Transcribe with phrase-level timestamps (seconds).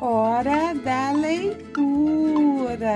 [0.00, 2.94] Hora da leitura.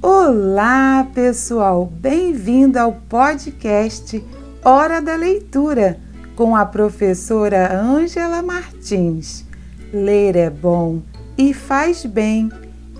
[0.00, 1.86] Olá, pessoal!
[1.86, 4.24] Bem-vindo ao podcast
[4.64, 5.98] Hora da Leitura
[6.36, 9.44] com a professora Ângela Martins.
[9.92, 11.02] Ler é bom
[11.36, 12.52] e faz bem.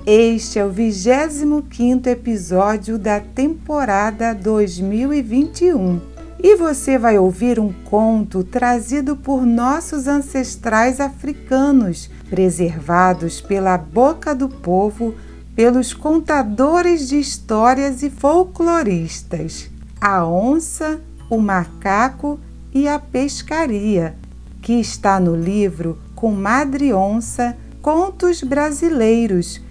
[0.05, 6.14] Este é o 25 episódio da temporada 2021
[6.47, 14.47] e você vai ouvir um conto trazido por nossos ancestrais africanos, preservados pela boca do
[14.47, 15.15] povo
[15.57, 19.71] pelos contadores de histórias e folcloristas.
[19.99, 22.39] A onça, o macaco
[22.75, 24.15] e a pescaria,
[24.61, 29.63] que está no livro Com Madre Onça Contos Brasileiros,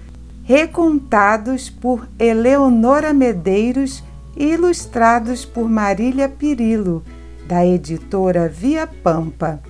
[0.43, 4.03] recontados por Eleonora Medeiros
[4.35, 7.03] ilustrados por Marília Pirillo,
[7.47, 9.61] da editora Via Pampa.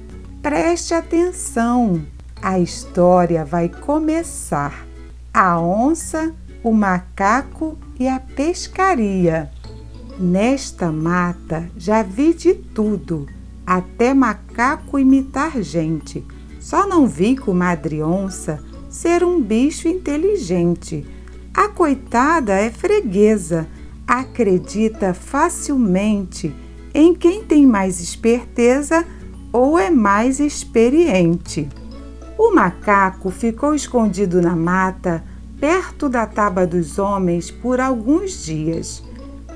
[0.41, 2.01] Preste atenção,
[2.41, 4.85] a história vai começar.
[5.33, 9.49] A onça, o macaco e a pescaria.
[10.19, 13.27] Nesta mata já vi de tudo,
[13.65, 16.23] até macaco imitar gente.
[16.59, 21.05] Só não vi comadre onça ser um bicho inteligente.
[21.53, 23.67] A coitada é freguesa,
[24.07, 26.53] acredita facilmente
[26.93, 29.05] em quem tem mais esperteza
[29.51, 31.67] ou é mais experiente.
[32.37, 35.23] O macaco ficou escondido na mata,
[35.59, 39.03] perto da taba dos homens, por alguns dias.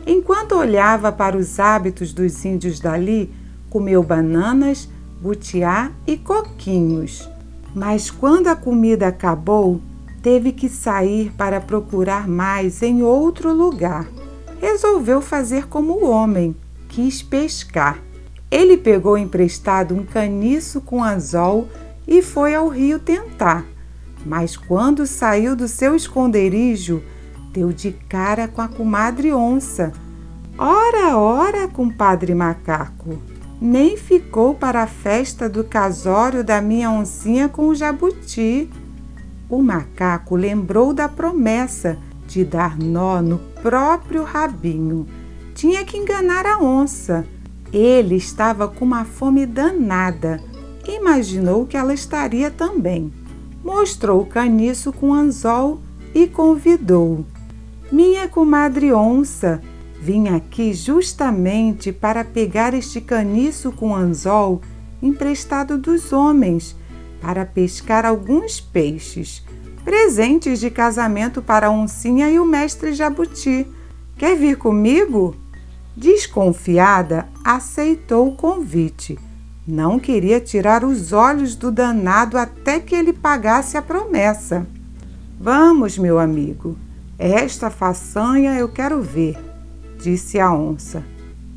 [0.06, 3.32] Enquanto olhava para os hábitos dos índios dali,
[3.70, 4.88] comeu bananas,
[5.22, 7.28] butiá e coquinhos.
[7.76, 9.82] Mas quando a comida acabou,
[10.22, 14.08] teve que sair para procurar mais em outro lugar
[14.62, 16.56] resolveu fazer como o homem,
[16.88, 18.00] quis pescar.
[18.50, 21.68] Ele pegou emprestado um caniço com anzol
[22.08, 23.66] e foi ao rio tentar.
[24.26, 27.04] Mas quando saiu do seu esconderijo,
[27.52, 29.92] deu de cara com a comadre onça.
[30.58, 33.22] Ora, ora, compadre macaco!
[33.60, 38.70] Nem ficou para a festa do casório da minha oncinha com o jabuti.
[39.50, 45.08] O macaco lembrou da promessa de dar nó no próprio rabinho.
[45.56, 47.26] Tinha que enganar a onça.
[47.74, 50.42] Ele estava com uma fome danada.
[50.88, 53.12] Imaginou que ela estaria também.
[53.64, 55.80] Mostrou o caniço com anzol
[56.14, 57.26] e convidou.
[57.92, 59.62] Minha comadre onça,
[60.00, 64.62] vim aqui justamente para pegar este caniço com anzol
[65.02, 66.76] emprestado dos homens,
[67.22, 69.47] para pescar alguns peixes
[69.88, 73.66] presentes de casamento para a oncinha e o mestre Jabuti.
[74.18, 75.34] Quer vir comigo?
[75.96, 79.18] Desconfiada, aceitou o convite.
[79.66, 84.68] Não queria tirar os olhos do danado até que ele pagasse a promessa.
[85.40, 86.78] Vamos, meu amigo,
[87.18, 89.38] esta façanha eu quero ver,
[90.04, 91.02] disse a onça.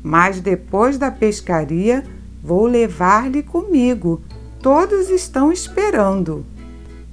[0.01, 2.05] Mas depois da pescaria
[2.41, 4.21] vou levar-lhe comigo.
[4.61, 6.45] Todos estão esperando.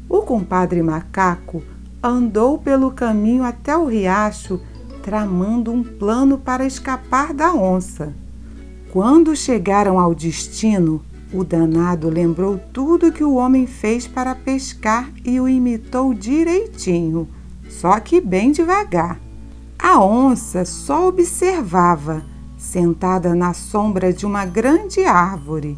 [0.09, 1.63] O compadre macaco
[2.03, 4.61] andou pelo caminho até o riacho,
[5.03, 8.15] tramando um plano para escapar da onça.
[8.91, 11.03] Quando chegaram ao destino,
[11.33, 17.29] o danado lembrou tudo que o homem fez para pescar e o imitou direitinho,
[17.69, 19.21] só que bem devagar.
[19.79, 22.25] A onça só observava,
[22.57, 25.77] sentada na sombra de uma grande árvore.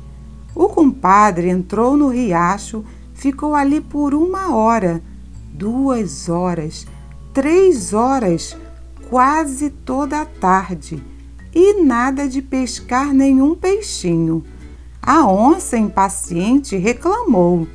[0.55, 2.85] O compadre entrou no riacho
[3.21, 5.03] ficou ali por uma hora,
[5.53, 6.87] duas horas,
[7.35, 8.57] três horas,
[9.11, 11.05] quase toda a tarde,
[11.55, 14.43] e nada de pescar nenhum peixinho.
[15.03, 17.69] A onça, impaciente, reclamou: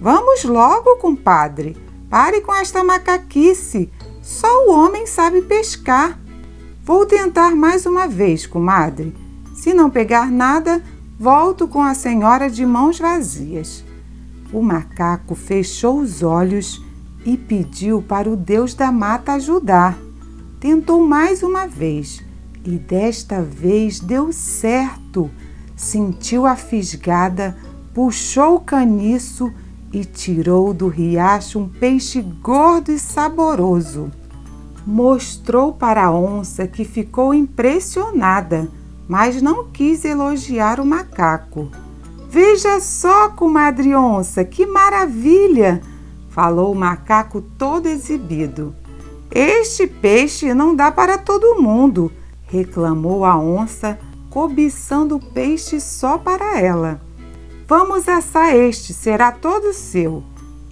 [0.00, 1.76] Vamos logo, compadre,
[2.10, 3.88] pare com esta macaquice.
[4.20, 6.18] Só o homem sabe pescar.
[6.82, 9.14] Vou tentar mais uma vez, comadre.
[9.54, 10.82] Se não pegar nada,
[11.18, 13.84] volto com a senhora de mãos vazias.
[14.52, 16.82] O macaco fechou os olhos
[17.24, 19.96] e pediu para o deus da mata ajudar.
[20.58, 22.22] Tentou mais uma vez
[22.64, 25.30] e desta vez deu certo.
[25.76, 27.56] Sentiu a fisgada,
[27.94, 29.52] puxou o caniço
[29.92, 34.10] e tirou do riacho um peixe gordo e saboroso.
[34.86, 38.68] Mostrou para a onça que ficou impressionada,
[39.08, 41.70] mas não quis elogiar o macaco.
[42.32, 45.82] Veja só, comadre onça, que maravilha!
[46.28, 48.72] falou o macaco todo exibido.
[49.32, 52.12] Este peixe não dá para todo mundo,
[52.44, 53.98] reclamou a onça,
[54.30, 57.00] cobiçando o peixe só para ela.
[57.66, 60.22] Vamos assar este, será todo seu.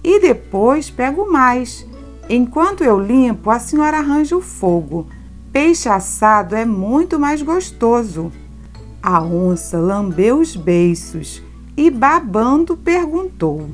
[0.01, 1.85] e depois pego mais.
[2.29, 5.07] Enquanto eu limpo, a senhora arranja o fogo.
[5.51, 8.31] Peixe assado é muito mais gostoso.
[9.03, 11.48] A onça lambeu os beiços
[11.79, 13.69] e, babando, perguntou: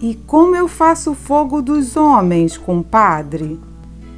[0.00, 3.60] E como eu faço fogo dos homens, compadre?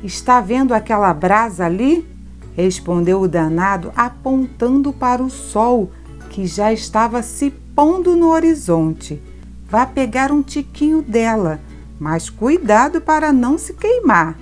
[0.05, 2.07] Está vendo aquela brasa ali?
[2.55, 5.91] Respondeu o danado, apontando para o sol
[6.31, 9.21] que já estava se pondo no horizonte.
[9.69, 11.59] Vá pegar um tiquinho dela,
[11.99, 14.39] mas cuidado para não se queimar.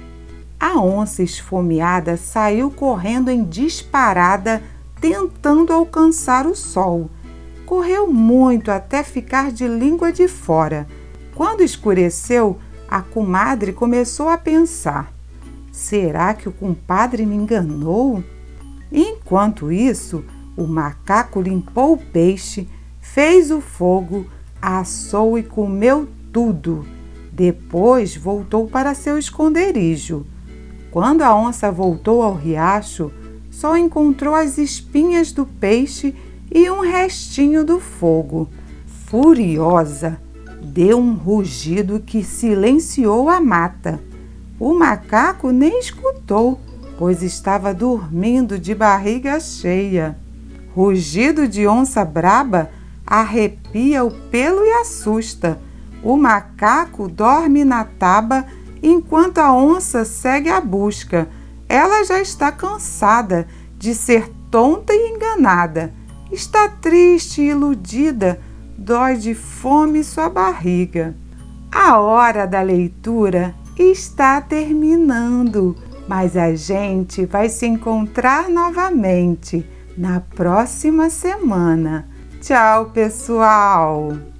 [0.60, 4.62] A onça esfomeada saiu correndo em disparada,
[5.00, 7.08] tentando alcançar o sol.
[7.66, 10.86] Correu muito até ficar de língua de fora.
[11.34, 15.12] Quando escureceu, a comadre começou a pensar:
[15.70, 18.22] será que o compadre me enganou?
[18.90, 20.22] Enquanto isso,
[20.56, 22.68] o macaco limpou o peixe,
[23.00, 24.26] fez o fogo,
[24.60, 26.84] assou e comeu tudo.
[27.32, 30.26] Depois voltou para seu esconderijo.
[30.90, 33.10] Quando a onça voltou ao riacho,
[33.50, 36.14] só encontrou as espinhas do peixe
[36.54, 38.48] e um restinho do fogo.
[39.06, 40.20] Furiosa,
[40.62, 44.00] deu um rugido que silenciou a mata.
[44.60, 46.60] O macaco nem escutou,
[46.98, 50.16] pois estava dormindo de barriga cheia.
[50.74, 52.70] Rugido de onça braba
[53.06, 55.58] arrepia o pelo e assusta.
[56.02, 58.46] O macaco dorme na taba
[58.82, 61.28] enquanto a onça segue a busca.
[61.68, 63.46] Ela já está cansada
[63.78, 65.92] de ser tonta e enganada.
[66.32, 68.40] Está triste e iludida,
[68.78, 71.14] dói de fome sua barriga.
[71.70, 75.76] A hora da leitura está terminando,
[76.08, 79.62] mas a gente vai se encontrar novamente
[79.96, 82.08] na próxima semana.
[82.40, 84.31] Tchau, pessoal!